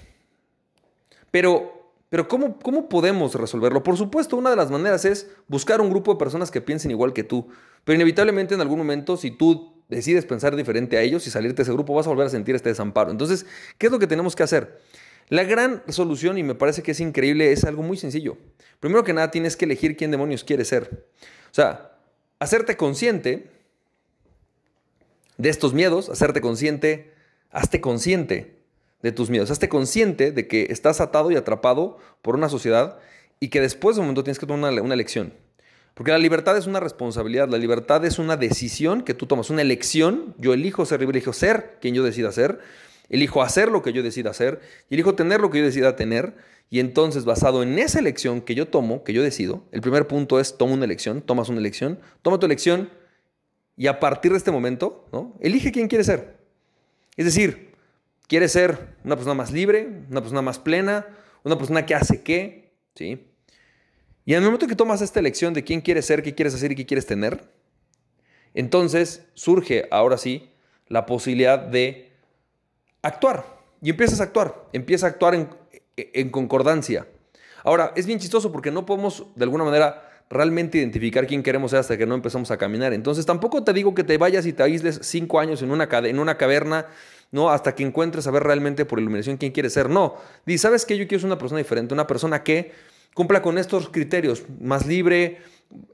Pero, 1.30 1.92
pero 2.08 2.28
¿cómo, 2.28 2.58
¿cómo 2.58 2.88
podemos 2.88 3.34
resolverlo? 3.34 3.82
Por 3.82 3.96
supuesto, 3.96 4.36
una 4.36 4.50
de 4.50 4.56
las 4.56 4.70
maneras 4.70 5.04
es 5.04 5.28
buscar 5.48 5.80
un 5.80 5.90
grupo 5.90 6.12
de 6.12 6.18
personas 6.18 6.50
que 6.50 6.60
piensen 6.60 6.90
igual 6.90 7.12
que 7.12 7.24
tú. 7.24 7.48
Pero 7.84 7.96
inevitablemente 7.96 8.54
en 8.54 8.60
algún 8.60 8.78
momento, 8.78 9.16
si 9.16 9.30
tú 9.30 9.74
decides 9.88 10.24
pensar 10.24 10.56
diferente 10.56 10.96
a 10.96 11.02
ellos 11.02 11.26
y 11.26 11.30
salirte 11.30 11.56
de 11.56 11.62
ese 11.62 11.72
grupo, 11.72 11.94
vas 11.94 12.06
a 12.06 12.10
volver 12.10 12.26
a 12.26 12.30
sentir 12.30 12.54
este 12.54 12.68
desamparo. 12.68 13.10
Entonces, 13.10 13.46
¿qué 13.78 13.86
es 13.86 13.92
lo 13.92 13.98
que 13.98 14.06
tenemos 14.06 14.34
que 14.36 14.42
hacer? 14.42 14.80
La 15.28 15.44
gran 15.44 15.82
solución, 15.88 16.36
y 16.36 16.42
me 16.42 16.54
parece 16.54 16.82
que 16.82 16.90
es 16.90 17.00
increíble, 17.00 17.52
es 17.52 17.64
algo 17.64 17.82
muy 17.82 17.96
sencillo. 17.96 18.36
Primero 18.80 19.04
que 19.04 19.12
nada, 19.12 19.30
tienes 19.30 19.56
que 19.56 19.64
elegir 19.64 19.96
quién 19.96 20.10
demonios 20.10 20.44
quieres 20.44 20.68
ser. 20.68 21.08
O 21.50 21.54
sea, 21.54 21.96
hacerte 22.38 22.76
consciente 22.76 23.50
de 25.38 25.48
estos 25.48 25.72
miedos, 25.72 26.10
hacerte 26.10 26.40
consciente 26.40 27.13
Hazte 27.54 27.80
consciente 27.80 28.58
de 29.00 29.12
tus 29.12 29.30
miedos, 29.30 29.50
hazte 29.50 29.68
consciente 29.68 30.32
de 30.32 30.48
que 30.48 30.66
estás 30.70 31.00
atado 31.00 31.30
y 31.30 31.36
atrapado 31.36 31.98
por 32.20 32.34
una 32.34 32.48
sociedad 32.48 32.98
y 33.38 33.48
que 33.48 33.60
después 33.60 33.94
de 33.94 34.00
un 34.00 34.06
momento 34.06 34.24
tienes 34.24 34.38
que 34.38 34.46
tomar 34.46 34.72
una, 34.80 34.94
elección. 34.94 35.34
Porque 35.94 36.10
la 36.10 36.18
libertad 36.18 36.56
es 36.56 36.66
una 36.66 36.80
responsabilidad, 36.80 37.48
la 37.48 37.58
libertad 37.58 38.04
es 38.04 38.18
una 38.18 38.36
decisión 38.36 39.02
que 39.02 39.14
tú 39.14 39.26
tomas, 39.26 39.50
una 39.50 39.62
elección. 39.62 40.34
Yo 40.38 40.52
elijo 40.52 40.84
ser 40.84 41.00
libre, 41.00 41.18
elijo 41.18 41.32
ser 41.32 41.76
quien 41.80 41.94
yo 41.94 42.02
decida 42.02 42.32
ser, 42.32 42.58
elijo 43.08 43.42
hacer 43.42 43.70
lo 43.70 43.82
que 43.82 43.92
yo 43.92 44.02
decida 44.02 44.30
hacer 44.30 44.60
y 44.90 44.94
elijo 44.94 45.14
tener 45.14 45.40
lo 45.40 45.50
que 45.50 45.58
yo 45.58 45.64
decida 45.64 45.94
tener. 45.94 46.34
Y 46.70 46.80
entonces, 46.80 47.24
basado 47.24 47.62
en 47.62 47.78
esa 47.78 48.00
elección 48.00 48.40
que 48.40 48.56
yo 48.56 48.66
tomo, 48.66 49.04
que 49.04 49.12
yo 49.12 49.22
decido, 49.22 49.64
el 49.70 49.80
primer 49.80 50.08
punto 50.08 50.40
es 50.40 50.58
toma 50.58 50.72
una 50.72 50.86
elección, 50.86 51.20
tomas 51.20 51.48
una 51.50 51.60
elección, 51.60 52.00
toma 52.22 52.40
tu 52.40 52.46
elección 52.46 52.90
y 53.76 53.86
a 53.86 54.00
partir 54.00 54.32
de 54.32 54.38
este 54.38 54.50
momento, 54.50 55.06
¿no? 55.12 55.36
elige 55.40 55.70
quién 55.70 55.88
quieres 55.88 56.06
ser. 56.06 56.33
Es 57.16 57.24
decir, 57.24 57.74
quieres 58.26 58.52
ser 58.52 58.96
una 59.04 59.16
persona 59.16 59.34
más 59.34 59.52
libre, 59.52 59.88
una 60.10 60.20
persona 60.20 60.42
más 60.42 60.58
plena, 60.58 61.06
una 61.42 61.56
persona 61.56 61.86
que 61.86 61.94
hace 61.94 62.22
qué, 62.22 62.72
¿sí? 62.94 63.28
Y 64.24 64.32
en 64.32 64.38
el 64.38 64.44
momento 64.44 64.66
que 64.66 64.74
tomas 64.74 65.02
esta 65.02 65.20
elección 65.20 65.52
de 65.52 65.64
quién 65.64 65.80
quieres 65.80 66.06
ser, 66.06 66.22
qué 66.22 66.34
quieres 66.34 66.54
hacer 66.54 66.72
y 66.72 66.74
qué 66.74 66.86
quieres 66.86 67.06
tener, 67.06 67.52
entonces 68.54 69.26
surge 69.34 69.86
ahora 69.90 70.16
sí 70.16 70.50
la 70.88 71.04
posibilidad 71.06 71.58
de 71.58 72.10
actuar. 73.02 73.44
Y 73.82 73.90
empiezas 73.90 74.20
a 74.20 74.24
actuar, 74.24 74.66
empieza 74.72 75.06
a 75.06 75.10
actuar 75.10 75.34
en, 75.34 75.48
en 75.96 76.30
concordancia. 76.30 77.06
Ahora, 77.64 77.92
es 77.96 78.06
bien 78.06 78.18
chistoso 78.18 78.50
porque 78.50 78.70
no 78.70 78.86
podemos 78.86 79.26
de 79.34 79.44
alguna 79.44 79.64
manera 79.64 80.13
realmente 80.30 80.78
identificar 80.78 81.26
quién 81.26 81.42
queremos 81.42 81.70
ser 81.70 81.80
hasta 81.80 81.96
que 81.96 82.06
no 82.06 82.14
empezamos 82.14 82.50
a 82.50 82.56
caminar. 82.56 82.92
Entonces 82.92 83.26
tampoco 83.26 83.62
te 83.62 83.72
digo 83.72 83.94
que 83.94 84.04
te 84.04 84.18
vayas 84.18 84.46
y 84.46 84.52
te 84.52 84.62
aísles 84.62 85.00
cinco 85.02 85.40
años 85.40 85.62
en 85.62 85.70
una, 85.70 85.88
en 85.90 86.18
una 86.18 86.36
caverna, 86.36 86.86
no, 87.30 87.50
hasta 87.50 87.74
que 87.74 87.82
encuentres 87.82 88.26
a 88.26 88.30
ver 88.30 88.42
realmente 88.42 88.84
por 88.84 88.98
iluminación 88.98 89.36
quién 89.36 89.52
quieres 89.52 89.72
ser. 89.72 89.90
No, 89.90 90.14
di, 90.46 90.58
¿sabes 90.58 90.84
qué? 90.84 90.96
Yo 90.96 91.06
quiero 91.06 91.20
ser 91.20 91.26
una 91.26 91.38
persona 91.38 91.58
diferente, 91.58 91.94
una 91.94 92.06
persona 92.06 92.42
que 92.42 92.72
cumpla 93.14 93.42
con 93.42 93.58
estos 93.58 93.88
criterios, 93.88 94.44
más 94.60 94.86
libre, 94.86 95.38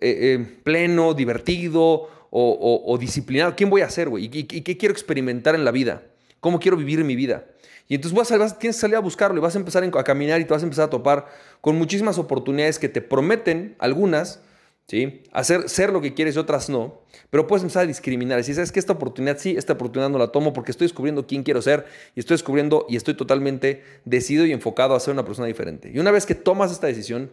eh, 0.00 0.38
eh, 0.40 0.58
pleno, 0.64 1.14
divertido 1.14 2.08
o, 2.30 2.96
disciplinado. 3.00 3.56
¿Quién 3.56 3.70
voy 3.70 3.80
a 3.80 3.90
ser, 3.90 4.08
güey? 4.08 4.30
¿Y, 4.32 4.44
qué 4.44 4.76
quiero 4.76 4.92
experimentar 4.92 5.54
en 5.54 5.64
la 5.64 5.72
vida? 5.72 6.02
¿Cómo 6.38 6.60
quiero 6.60 6.76
vivir 6.76 7.02
mi 7.04 7.16
vida? 7.16 7.44
Y 7.90 7.96
entonces 7.96 8.16
vas 8.16 8.30
a, 8.30 8.56
que 8.56 8.72
salir 8.72 8.94
a 8.94 9.00
buscarlo 9.00 9.36
y 9.36 9.40
vas 9.40 9.56
a 9.56 9.58
empezar 9.58 9.82
a 9.82 10.04
caminar 10.04 10.40
y 10.40 10.44
te 10.44 10.54
vas 10.54 10.62
a 10.62 10.64
empezar 10.64 10.84
a 10.84 10.90
topar 10.90 11.26
con 11.60 11.76
muchísimas 11.76 12.18
oportunidades 12.18 12.78
que 12.78 12.88
te 12.88 13.00
prometen, 13.00 13.74
algunas, 13.80 14.40
¿sí? 14.86 15.24
Hacer, 15.32 15.68
ser 15.68 15.90
lo 15.92 16.00
que 16.00 16.14
quieres 16.14 16.36
y 16.36 16.38
otras 16.38 16.70
no. 16.70 17.02
Pero 17.30 17.48
puedes 17.48 17.64
empezar 17.64 17.82
a 17.82 17.86
discriminar. 17.88 18.44
Si 18.44 18.54
sabes 18.54 18.70
que 18.70 18.78
esta 18.78 18.92
oportunidad 18.92 19.38
sí, 19.38 19.56
esta 19.58 19.72
oportunidad 19.72 20.08
no 20.08 20.18
la 20.18 20.28
tomo 20.28 20.52
porque 20.52 20.70
estoy 20.70 20.84
descubriendo 20.84 21.26
quién 21.26 21.42
quiero 21.42 21.62
ser 21.62 21.84
y 22.14 22.20
estoy 22.20 22.34
descubriendo 22.34 22.86
y 22.88 22.94
estoy 22.94 23.14
totalmente 23.14 23.82
decidido 24.04 24.46
y 24.46 24.52
enfocado 24.52 24.94
a 24.94 25.00
ser 25.00 25.12
una 25.12 25.24
persona 25.24 25.48
diferente. 25.48 25.90
Y 25.92 25.98
una 25.98 26.12
vez 26.12 26.26
que 26.26 26.36
tomas 26.36 26.70
esta 26.70 26.86
decisión, 26.86 27.32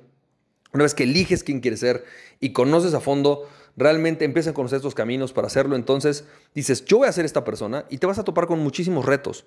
Una 0.74 0.84
vez 0.84 0.94
que 0.94 1.04
eliges 1.04 1.44
quién 1.44 1.60
quieres 1.60 1.80
ser 1.80 2.04
y 2.40 2.52
conoces 2.52 2.94
a 2.94 3.00
fondo, 3.00 3.48
realmente 3.78 4.26
empiezas 4.26 4.52
a 4.52 4.54
conocer 4.54 4.78
estos 4.78 4.96
caminos 4.96 5.34
para 5.34 5.48
hacerlo, 5.48 5.76
entonces 5.76 6.26
dices, 6.54 6.84
yo 6.86 6.98
voy 6.98 7.08
a 7.08 7.12
ser 7.12 7.26
esta 7.26 7.44
persona 7.44 7.86
y 7.90 8.00
te 8.00 8.08
vas 8.08 8.20
a 8.20 8.24
topar 8.24 8.48
con 8.48 8.60
muchísimos 8.60 9.06
retos. 9.06 9.46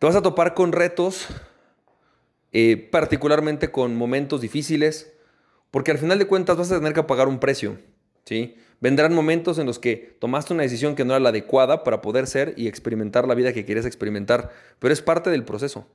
Te 0.00 0.06
vas 0.06 0.16
a 0.16 0.22
topar 0.22 0.54
con 0.54 0.72
retos, 0.72 1.26
eh, 2.52 2.88
particularmente 2.90 3.70
con 3.70 3.94
momentos 3.94 4.40
difíciles, 4.40 5.12
porque 5.70 5.90
al 5.90 5.98
final 5.98 6.18
de 6.18 6.26
cuentas 6.26 6.56
vas 6.56 6.72
a 6.72 6.78
tener 6.78 6.94
que 6.94 7.02
pagar 7.02 7.28
un 7.28 7.38
precio. 7.38 7.78
¿sí? 8.24 8.56
Vendrán 8.80 9.12
momentos 9.12 9.58
en 9.58 9.66
los 9.66 9.78
que 9.78 10.16
tomaste 10.18 10.54
una 10.54 10.62
decisión 10.62 10.94
que 10.94 11.04
no 11.04 11.12
era 11.12 11.20
la 11.20 11.28
adecuada 11.28 11.84
para 11.84 12.00
poder 12.00 12.26
ser 12.28 12.54
y 12.56 12.66
experimentar 12.66 13.28
la 13.28 13.34
vida 13.34 13.52
que 13.52 13.66
quieres 13.66 13.84
experimentar, 13.84 14.50
pero 14.78 14.94
es 14.94 15.02
parte 15.02 15.28
del 15.28 15.44
proceso. 15.44 15.86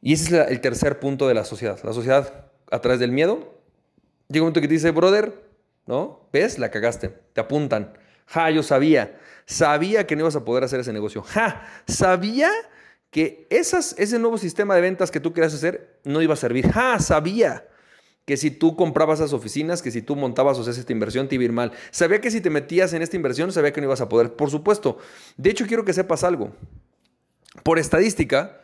Y 0.00 0.14
ese 0.14 0.40
es 0.40 0.50
el 0.50 0.62
tercer 0.62 0.98
punto 0.98 1.28
de 1.28 1.34
la 1.34 1.44
sociedad. 1.44 1.78
La 1.84 1.92
sociedad, 1.92 2.46
a 2.70 2.78
través 2.80 3.00
del 3.00 3.12
miedo, 3.12 3.60
llega 4.28 4.44
un 4.44 4.46
momento 4.46 4.62
que 4.62 4.68
te 4.68 4.72
dice, 4.72 4.92
brother, 4.92 5.34
¿no? 5.84 6.26
¿Ves? 6.32 6.58
La 6.58 6.70
cagaste. 6.70 7.10
Te 7.34 7.42
apuntan. 7.42 7.98
Ja, 8.24 8.50
yo 8.50 8.62
sabía. 8.62 9.20
Sabía 9.44 10.06
que 10.06 10.16
no 10.16 10.22
ibas 10.22 10.36
a 10.36 10.44
poder 10.46 10.64
hacer 10.64 10.80
ese 10.80 10.94
negocio. 10.94 11.20
Ja, 11.20 11.68
sabía 11.86 12.50
que 13.10 13.46
esas, 13.50 13.94
ese 13.98 14.18
nuevo 14.18 14.38
sistema 14.38 14.74
de 14.74 14.80
ventas 14.80 15.10
que 15.10 15.20
tú 15.20 15.32
querías 15.32 15.54
hacer 15.54 16.00
no 16.04 16.20
iba 16.22 16.34
a 16.34 16.36
servir. 16.36 16.70
Ja, 16.70 16.98
sabía 16.98 17.66
que 18.24 18.36
si 18.36 18.50
tú 18.50 18.76
comprabas 18.76 19.20
esas 19.20 19.32
oficinas, 19.32 19.80
que 19.80 19.90
si 19.90 20.02
tú 20.02 20.14
montabas 20.14 20.58
o 20.58 20.60
hacías 20.60 20.76
esta 20.76 20.92
inversión 20.92 21.28
te 21.28 21.36
iba 21.36 21.42
a 21.42 21.46
ir 21.46 21.52
mal. 21.52 21.72
Sabía 21.90 22.20
que 22.20 22.30
si 22.30 22.42
te 22.42 22.50
metías 22.50 22.92
en 22.92 23.00
esta 23.00 23.16
inversión, 23.16 23.50
sabía 23.52 23.72
que 23.72 23.80
no 23.80 23.86
ibas 23.86 24.02
a 24.02 24.08
poder. 24.10 24.34
Por 24.34 24.50
supuesto. 24.50 24.98
De 25.38 25.48
hecho, 25.48 25.66
quiero 25.66 25.84
que 25.86 25.94
sepas 25.94 26.24
algo. 26.24 26.52
Por 27.62 27.78
estadística, 27.78 28.60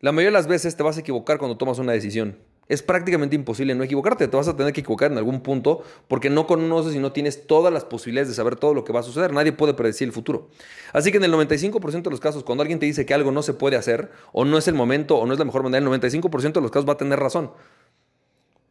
la 0.00 0.12
mayoría 0.12 0.30
de 0.30 0.42
las 0.42 0.46
veces 0.46 0.76
te 0.76 0.82
vas 0.82 0.96
a 0.96 1.00
equivocar 1.00 1.36
cuando 1.36 1.58
tomas 1.58 1.78
una 1.78 1.92
decisión. 1.92 2.38
Es 2.68 2.82
prácticamente 2.82 3.36
imposible 3.36 3.74
no 3.74 3.84
equivocarte. 3.84 4.28
Te 4.28 4.36
vas 4.36 4.48
a 4.48 4.56
tener 4.56 4.72
que 4.72 4.80
equivocar 4.80 5.10
en 5.10 5.18
algún 5.18 5.40
punto 5.42 5.82
porque 6.08 6.30
no 6.30 6.46
conoces 6.46 6.94
y 6.94 6.98
no 6.98 7.12
tienes 7.12 7.46
todas 7.46 7.72
las 7.72 7.84
posibilidades 7.84 8.28
de 8.28 8.34
saber 8.34 8.56
todo 8.56 8.72
lo 8.72 8.84
que 8.84 8.92
va 8.92 9.00
a 9.00 9.02
suceder. 9.02 9.32
Nadie 9.32 9.52
puede 9.52 9.74
predecir 9.74 10.06
el 10.06 10.12
futuro. 10.12 10.48
Así 10.92 11.10
que 11.10 11.18
en 11.18 11.24
el 11.24 11.32
95% 11.32 12.02
de 12.02 12.10
los 12.10 12.20
casos, 12.20 12.44
cuando 12.44 12.62
alguien 12.62 12.78
te 12.78 12.86
dice 12.86 13.04
que 13.04 13.14
algo 13.14 13.32
no 13.32 13.42
se 13.42 13.54
puede 13.54 13.76
hacer 13.76 14.10
o 14.32 14.44
no 14.44 14.58
es 14.58 14.68
el 14.68 14.74
momento 14.74 15.16
o 15.16 15.26
no 15.26 15.32
es 15.32 15.38
la 15.38 15.44
mejor 15.44 15.62
manera, 15.62 15.84
el 15.84 15.90
95% 15.90 16.52
de 16.52 16.60
los 16.60 16.70
casos 16.70 16.88
va 16.88 16.94
a 16.94 16.98
tener 16.98 17.18
razón. 17.18 17.50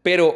Pero 0.02 0.36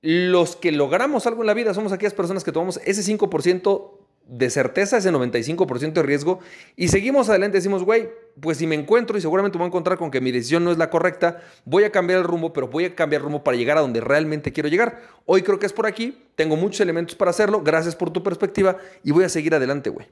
los 0.00 0.56
que 0.56 0.72
logramos 0.72 1.26
algo 1.26 1.42
en 1.42 1.48
la 1.48 1.54
vida 1.54 1.74
somos 1.74 1.92
aquellas 1.92 2.14
personas 2.14 2.44
que 2.44 2.52
tomamos 2.52 2.80
ese 2.84 3.02
5% 3.02 3.97
de 4.28 4.50
certeza, 4.50 4.98
ese 4.98 5.10
95% 5.10 5.92
de 5.92 6.02
riesgo, 6.02 6.38
y 6.76 6.88
seguimos 6.88 7.28
adelante, 7.28 7.58
decimos, 7.58 7.82
güey, 7.82 8.10
pues 8.40 8.58
si 8.58 8.66
me 8.66 8.74
encuentro 8.74 9.18
y 9.18 9.20
seguramente 9.20 9.56
me 9.56 9.62
voy 9.62 9.66
a 9.66 9.68
encontrar 9.68 9.98
con 9.98 10.10
que 10.10 10.20
mi 10.20 10.30
decisión 10.30 10.64
no 10.64 10.70
es 10.70 10.78
la 10.78 10.90
correcta, 10.90 11.40
voy 11.64 11.84
a 11.84 11.90
cambiar 11.90 12.20
el 12.20 12.24
rumbo, 12.24 12.52
pero 12.52 12.68
voy 12.68 12.84
a 12.84 12.94
cambiar 12.94 13.20
el 13.20 13.24
rumbo 13.24 13.42
para 13.42 13.56
llegar 13.56 13.78
a 13.78 13.80
donde 13.80 14.00
realmente 14.00 14.52
quiero 14.52 14.68
llegar. 14.68 15.00
Hoy 15.24 15.42
creo 15.42 15.58
que 15.58 15.66
es 15.66 15.72
por 15.72 15.86
aquí, 15.86 16.26
tengo 16.36 16.56
muchos 16.56 16.80
elementos 16.80 17.16
para 17.16 17.30
hacerlo, 17.30 17.62
gracias 17.62 17.96
por 17.96 18.10
tu 18.10 18.22
perspectiva, 18.22 18.76
y 19.02 19.10
voy 19.10 19.24
a 19.24 19.28
seguir 19.28 19.54
adelante, 19.54 19.90
güey. 19.90 20.06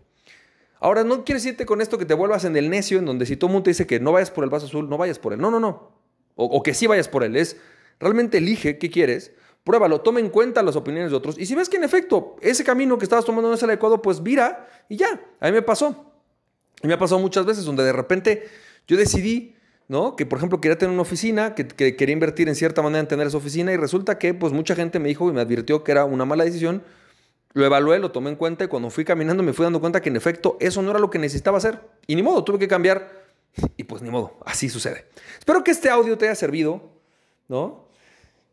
Ahora, 0.81 1.05
no 1.05 1.25
quieres 1.25 1.45
irte 1.47 1.65
con 1.65 1.81
esto 1.81 1.99
que 1.99 2.05
te 2.05 2.15
vuelvas 2.15 2.45
en 2.45 2.57
el 2.57 2.69
necio, 2.69 2.99
en 2.99 3.07
donde 3.07 3.27
si 3.27 3.37
todo 3.37 3.49
el 3.49 3.53
mundo 3.53 3.65
te 3.65 3.71
dice 3.71 3.87
que 3.87 4.01
no 4.01 4.13
vayas 4.13 4.31
por 4.31 4.45
el 4.45 4.51
vaso 4.51 4.67
azul, 4.67 4.89
no 4.89 4.99
vayas 4.99 5.19
por 5.19 5.33
él. 5.33 5.41
No, 5.41 5.51
no, 5.51 5.61
no. 5.61 5.93
O, 6.35 6.45
o 6.45 6.63
que 6.63 6.75
sí 6.75 6.87
vayas 6.87 7.09
por 7.09 7.25
él. 7.25 7.35
Es, 7.35 7.57
Realmente 7.99 8.39
elige 8.39 8.79
qué 8.79 8.91
quieres, 8.91 9.33
pruébalo, 9.67 10.01
toma 10.01 10.21
en 10.21 10.31
cuenta 10.31 10.63
las 10.63 10.77
opiniones 10.77 11.11
de 11.11 11.17
otros 11.17 11.37
y 11.37 11.45
si 11.45 11.57
ves 11.57 11.69
que 11.69 11.77
en 11.77 11.83
efecto 11.83 12.37
ese 12.41 12.63
camino 12.63 12.97
que 12.97 13.05
estabas 13.05 13.25
tomando 13.25 13.49
no 13.49 13.57
es 13.57 13.63
el 13.65 13.69
adecuado, 13.69 14.01
pues 14.01 14.23
vira 14.23 14.69
y 14.89 14.97
ya. 14.97 15.21
A 15.41 15.47
mí 15.47 15.53
me 15.53 15.61
pasó. 15.61 16.13
Y 16.85 16.87
me 16.87 16.95
ha 16.95 16.99
pasado 16.99 17.21
muchas 17.21 17.45
veces 17.45 17.65
donde 17.65 17.83
de 17.83 17.93
repente 17.93 18.45
yo 18.87 18.97
decidí, 18.97 19.57
¿no? 19.89 20.15
Que 20.15 20.25
por 20.25 20.39
ejemplo 20.39 20.61
quería 20.61 20.79
tener 20.79 20.93
una 20.93 21.03
oficina, 21.03 21.57
que, 21.57 21.67
quería 21.67 22.13
invertir 22.13 22.49
en 22.49 22.55
cierta 22.55 22.81
manera 22.81 23.01
en 23.01 23.09
tener 23.09 23.27
esa 23.27 23.39
oficina 23.39 23.73
y 23.73 23.77
resulta 23.77 24.21
que 24.21 24.35
pues 24.35 24.53
mucha 24.53 24.77
gente 24.77 25.01
me 25.01 25.09
dijo 25.09 25.29
y 25.29 25.33
me 25.33 25.41
advirtió 25.41 25.83
que 25.83 25.91
era 25.91 26.05
una 26.05 26.25
mala 26.25 26.45
decisión. 26.45 26.85
Lo 27.53 27.65
evalué, 27.65 27.99
lo 27.99 28.13
tomé 28.13 28.31
en 28.31 28.37
cuenta 28.37 28.63
y 28.63 28.69
cuando 28.69 28.89
fui 28.91 29.05
caminando 29.05 29.43
me 29.43 29.53
fui 29.53 29.65
dando 29.65 29.81
cuenta 29.81 30.01
que 30.01 30.11
en 30.11 30.17
efecto 30.17 30.57
eso 30.61 30.81
no 30.81 30.91
era 30.91 31.01
lo 31.01 31.11
que 31.11 31.19
necesitaba 31.19 31.59
hacer. 31.59 31.81
Y 32.07 32.15
ni 32.15 32.23
modo, 32.23 32.45
tuve 32.45 32.61
que 32.61 32.69
cambiar. 32.69 33.27
Y 33.77 33.83
pues 33.83 34.01
ni 34.01 34.11
modo, 34.11 34.39
así 34.45 34.69
sucede. 34.69 35.07
Espero 35.41 35.65
que 35.65 35.73
este 35.73 35.91
audio 35.91 36.17
te 36.17 36.27
haya 36.27 36.37
servido, 36.37 36.93
¿no? 37.49 37.86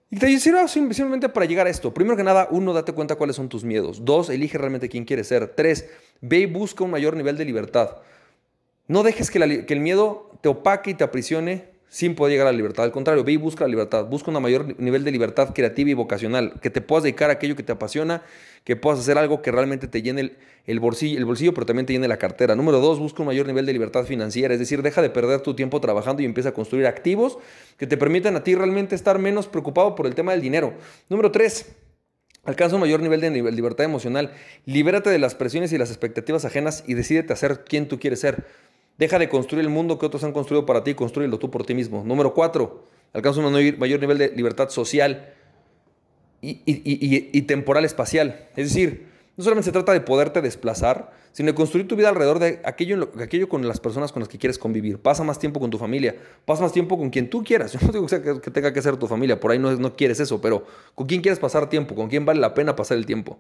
Y 0.10 0.17
te 0.17 0.39
sirve 0.39 0.67
simplemente 0.67 1.27
para 1.29 1.45
llegar 1.45 1.67
a 1.67 1.69
esto. 1.69 1.93
Primero 1.93 2.15
que 2.15 2.24
nada, 2.24 2.48
uno, 2.51 2.74
date 2.74 2.93
cuenta 2.93 3.15
cuáles 3.15 3.36
son 3.36 3.50
tus 3.50 3.63
miedos. 3.63 4.05
Dos, 4.05 4.29
elige 4.29 4.57
realmente 4.57 4.89
quién 4.89 5.05
quieres 5.05 5.27
ser. 5.27 5.48
Tres, 5.55 5.89
ve 6.22 6.39
y 6.39 6.45
busca 6.45 6.83
un 6.83 6.91
mayor 6.91 7.15
nivel 7.15 7.36
de 7.36 7.45
libertad. 7.45 7.98
No 8.88 9.01
dejes 9.01 9.31
que, 9.31 9.65
que 9.65 9.74
el 9.74 9.79
miedo 9.79 10.31
te 10.41 10.50
opaque 10.50 10.91
y 10.91 10.93
te 10.93 11.03
aprisione 11.03 11.72
sin 11.93 12.15
poder 12.15 12.31
llegar 12.31 12.47
a 12.47 12.51
la 12.51 12.57
libertad. 12.57 12.85
Al 12.85 12.91
contrario, 12.91 13.23
ve 13.23 13.33
y 13.33 13.38
busca 13.38 13.65
la 13.65 13.67
libertad. 13.67 14.05
Busca 14.05 14.31
un 14.31 14.41
mayor 14.41 14.79
nivel 14.81 15.03
de 15.03 15.12
libertad 15.12 15.53
creativa 15.53 15.91
y 15.91 15.93
vocacional. 15.93 16.59
Que 16.59 16.71
te 16.71 16.81
puedas 16.81 17.03
dedicar 17.03 17.29
a 17.29 17.33
aquello 17.33 17.55
que 17.55 17.62
te 17.62 17.71
apasiona, 17.71 18.23
que 18.63 18.75
puedas 18.75 19.00
hacer 19.00 19.19
algo 19.19 19.43
que 19.43 19.51
realmente 19.51 19.88
te 19.88 20.01
llene 20.01 20.31
el, 20.65 20.79
bolsillo, 20.79 21.19
el 21.19 21.25
bolsillo, 21.25 21.53
pero 21.53 21.67
también 21.67 21.85
te 21.85 21.93
llene 21.93 22.07
la 22.07 22.17
cartera. 22.17 22.55
Número 22.55 22.79
dos, 22.79 22.97
busca 22.97 23.21
un 23.21 23.27
mayor 23.27 23.45
nivel 23.45 23.67
de 23.67 23.73
libertad 23.73 24.05
financiera. 24.05 24.55
Es 24.55 24.59
decir, 24.59 24.81
deja 24.81 25.03
de 25.03 25.12
perder 25.12 25.41
tu 25.41 25.53
tiempo 25.53 25.79
trabajando 25.81 26.23
y 26.23 26.25
empieza 26.25 26.50
a 26.50 26.53
construir 26.55 26.88
activos 26.88 27.38
que 27.77 27.85
te 27.85 27.95
permitan 27.95 28.35
a 28.35 28.43
ti 28.43 28.55
realmente 28.55 28.95
estar 28.95 29.19
menos 29.19 29.45
preocupado 29.45 29.93
por 29.93 30.07
el 30.07 30.15
tema 30.15 30.31
del 30.31 30.41
dinero. 30.41 30.73
Número 31.09 31.31
tres, 31.31 31.75
Alcanza 32.45 32.75
un 32.75 32.81
mayor 32.81 33.01
nivel 33.01 33.21
de 33.21 33.29
libertad 33.29 33.85
emocional. 33.85 34.33
Libérate 34.65 35.09
de 35.09 35.17
las 35.17 35.33
presiones 35.33 35.71
y 35.71 35.77
las 35.77 35.89
expectativas 35.89 36.43
ajenas 36.43 36.83
y 36.85 36.95
decídete 36.95 37.31
a 37.31 37.38
ser 37.38 37.63
quien 37.63 37.88
tú 37.88 38.00
quieres 38.00 38.19
ser. 38.19 38.43
Deja 38.97 39.17
de 39.17 39.27
construir 39.27 39.63
el 39.63 39.69
mundo 39.69 39.97
que 39.97 40.05
otros 40.05 40.23
han 40.23 40.33
construido 40.33 40.65
para 40.65 40.83
ti, 40.83 40.93
construyelo 40.93 41.39
tú 41.39 41.50
por 41.50 41.65
ti 41.65 41.73
mismo. 41.73 42.03
Número 42.05 42.33
cuatro, 42.33 42.83
alcanza 43.12 43.39
un 43.39 43.79
mayor 43.79 44.00
nivel 44.00 44.17
de 44.17 44.29
libertad 44.29 44.69
social 44.69 45.33
y, 46.41 47.41
temporal 47.43 47.85
espacial. 47.85 48.50
Es 48.55 48.69
decir, 48.69 49.07
no 49.35 49.43
solamente 49.43 49.65
se 49.65 49.71
trata 49.71 49.93
de 49.93 50.01
poderte 50.01 50.41
desplazar, 50.41 51.12
sino 51.31 51.47
de 51.47 51.55
construir 51.55 51.88
tu 51.88 51.95
vida 51.95 52.09
alrededor 52.09 52.38
de 52.38 52.62
aquello, 52.63 53.50
con 53.50 53.67
las 53.67 53.79
personas 53.79 54.12
con 54.12 54.19
las 54.19 54.29
que 54.29 54.38
quieres 54.38 54.59
convivir. 54.59 55.00
Pasa 55.00 55.23
más 55.23 55.39
tiempo 55.39 55.59
con 55.59 55.71
tu 55.71 55.79
familia, 55.79 56.15
pasa 56.45 56.62
más 56.62 56.71
tiempo 56.71 56.97
con 56.97 57.09
quien 57.09 57.29
tú 57.29 57.43
quieras. 57.43 57.73
Yo 57.73 57.79
no 57.81 57.91
digo 57.91 58.05
que, 58.41 58.51
tenga 58.51 58.71
que 58.73 58.81
ser 58.81 58.97
tu 58.97 59.07
familia, 59.07 59.39
por 59.39 59.51
ahí 59.51 59.57
no, 59.57 59.71
no 59.71 59.95
quieres 59.95 60.19
eso, 60.19 60.39
pero 60.39 60.67
con 60.93 61.07
quién 61.07 61.21
quieres 61.21 61.39
pasar 61.39 61.69
tiempo, 61.69 61.95
con 61.95 62.09
quién 62.09 62.25
vale 62.25 62.39
la 62.39 62.53
pena 62.53 62.75
pasar 62.75 62.97
el 62.97 63.07
tiempo. 63.07 63.39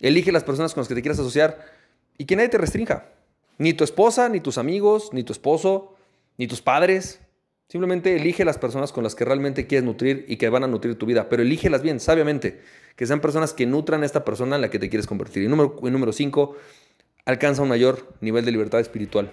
Elige 0.00 0.32
las 0.32 0.44
personas 0.44 0.74
con 0.74 0.82
las 0.82 0.88
que 0.88 0.94
te 0.94 1.00
quieras 1.00 1.18
asociar 1.18 1.64
y 2.18 2.26
que 2.26 2.36
nadie 2.36 2.50
te 2.50 2.58
restrinja. 2.58 3.06
Ni 3.58 3.74
tu 3.74 3.84
esposa, 3.84 4.28
ni 4.28 4.40
tus 4.40 4.58
amigos, 4.58 5.10
ni 5.12 5.22
tu 5.22 5.32
esposo, 5.32 5.94
ni 6.38 6.46
tus 6.46 6.62
padres. 6.62 7.20
Simplemente 7.68 8.16
elige 8.16 8.44
las 8.44 8.58
personas 8.58 8.92
con 8.92 9.02
las 9.02 9.14
que 9.14 9.24
realmente 9.24 9.66
quieres 9.66 9.84
nutrir 9.84 10.26
y 10.28 10.36
que 10.36 10.48
van 10.48 10.64
a 10.64 10.66
nutrir 10.66 10.98
tu 10.98 11.06
vida, 11.06 11.28
pero 11.28 11.42
elígelas 11.42 11.82
bien, 11.82 12.00
sabiamente, 12.00 12.60
que 12.96 13.06
sean 13.06 13.20
personas 13.20 13.54
que 13.54 13.64
nutran 13.64 14.02
a 14.02 14.06
esta 14.06 14.24
persona 14.24 14.56
en 14.56 14.62
la 14.62 14.70
que 14.70 14.78
te 14.78 14.90
quieres 14.90 15.06
convertir. 15.06 15.42
Y 15.42 15.48
número, 15.48 15.78
número 15.80 16.12
cinco, 16.12 16.56
alcanza 17.24 17.62
un 17.62 17.68
mayor 17.68 18.14
nivel 18.20 18.44
de 18.44 18.52
libertad 18.52 18.80
espiritual. 18.80 19.32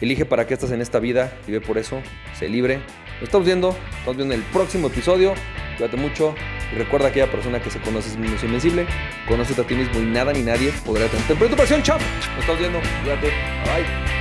Elige 0.00 0.24
para 0.24 0.46
qué 0.46 0.54
estás 0.54 0.70
en 0.70 0.80
esta 0.80 0.98
vida 0.98 1.38
y 1.46 1.52
ve 1.52 1.60
por 1.60 1.76
eso, 1.76 2.00
sé 2.38 2.48
libre. 2.48 2.78
Nos 3.16 3.24
estamos 3.24 3.46
viendo, 3.46 3.76
estamos 3.98 4.16
viendo 4.16 4.34
en 4.34 4.40
el 4.40 4.46
próximo 4.46 4.86
episodio. 4.86 5.34
Cuídate 5.76 5.98
mucho 5.98 6.34
recuerda 6.76 7.06
a 7.06 7.10
aquella 7.10 7.30
persona 7.30 7.60
que 7.60 7.70
se 7.70 7.80
conoce 7.80 8.10
es 8.10 8.16
menos 8.16 8.42
invencible. 8.42 8.86
Conoce 9.26 9.60
a 9.60 9.64
ti 9.64 9.74
mismo 9.74 10.00
y 10.00 10.04
nada 10.04 10.32
ni 10.32 10.42
nadie 10.42 10.72
podrá 10.84 11.06
tener 11.08 11.50
tu 11.50 11.56
pasión. 11.56 11.82
Chao. 11.82 11.98
Nos 11.98 12.40
estamos 12.40 12.58
viendo. 12.58 12.80
Cuídate. 13.02 13.28
Bye. 13.28 14.19